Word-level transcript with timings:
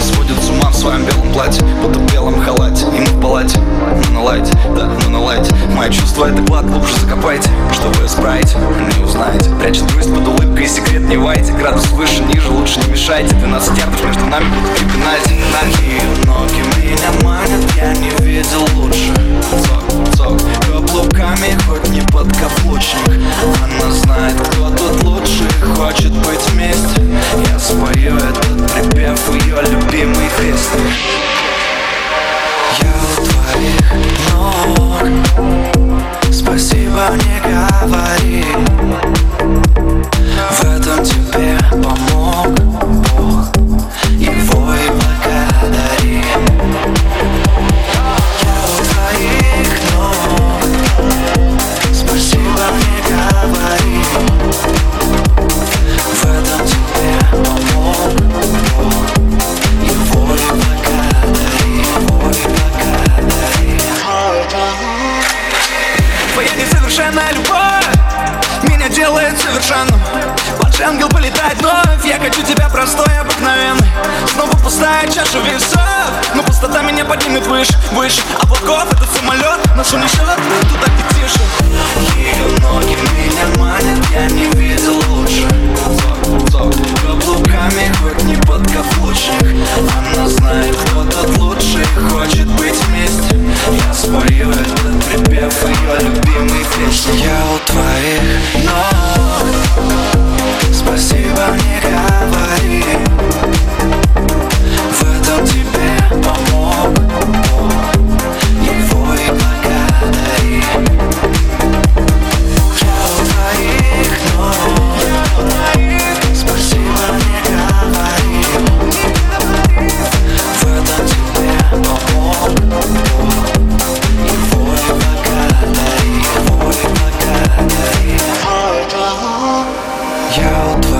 Сводит 0.00 0.42
с 0.42 0.48
ума 0.48 0.70
в 0.70 0.74
своем 0.74 1.04
белом 1.04 1.32
платье 1.32 1.62
Будто 1.82 1.98
в 1.98 2.12
белом 2.12 2.40
халате. 2.40 2.86
И 2.86 3.00
мы 3.00 3.06
в 3.06 3.20
палате. 3.20 3.58
Мы 3.58 4.18
на 4.18 4.22
да, 4.74 4.86
мы 4.86 5.08
на 5.10 5.18
Мои 5.74 5.90
чувства 5.90 6.30
это 6.30 6.42
клад, 6.44 6.66
глубже 6.66 6.94
закопайте. 6.96 7.50
Чтобы 7.72 8.06
исправить, 8.06 8.54
не 8.54 9.04
узнаете. 9.04 9.50
Прячет 9.60 9.84
грусть 9.92 10.14
под 10.14 10.26
улыбкой 10.26 10.66
секрет 10.66 11.02
не 11.02 11.16
вайте. 11.16 11.52
Градус 11.52 11.86
выше, 11.90 12.22
ниже, 12.24 12.50
лучше 12.50 12.80
не 12.80 12.92
мешайте. 12.92 13.34
12 13.34 13.78
ярдов 13.78 14.04
между 14.04 14.24
нами 14.26 14.46
будут 14.48 14.70
припинать 14.76 15.22
Такие 15.60 16.00
ноги 16.26 16.62
меня 16.78 17.10
манят 17.22 17.60
Я 17.76 17.94
не 17.94 18.10
видел 18.24 18.66
лучше 18.76 19.21
Thank 30.62 31.21
Твоя 66.92 67.10
несовершенная 67.10 67.32
любовь. 67.32 68.70
Меня 68.70 68.88
делает 68.88 69.40
совершенным. 69.40 70.00
Ваш 70.60 70.80
ангел 70.80 71.08
полетает 71.08 71.58
вновь. 71.58 72.04
Я 72.04 72.18
хочу 72.18 72.42
тебя 72.42 72.68
простой, 72.68 73.06
обыкновенный. 73.18 73.88
Снова 74.32 74.50
пустая 74.58 75.06
чаша 75.06 75.38
весов. 75.38 75.80
Но 76.34 76.42
пустота 76.42 76.82
меня 76.82 77.04
поднимет 77.04 77.46
выше, 77.46 77.78
выше. 77.92 78.20
Облаков 78.40 78.92
этот 78.92 79.08
самолет. 79.16 79.60
Нас 79.76 79.92
унесет 79.92 80.18
Туда 80.18 80.86
где 80.94 81.20
тише. 81.20 81.40
Ее 82.16 82.60
ноги 82.60 82.71
Я 97.14 97.44
у 97.44 97.58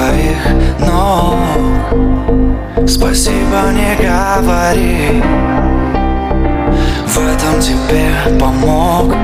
Твоих 0.00 0.42
ног. 0.78 1.36
Спасибо 2.88 3.70
не 3.74 3.94
говори. 3.96 5.22
В 7.06 7.18
этом 7.18 7.60
тебе 7.60 8.10
помог 8.38 9.14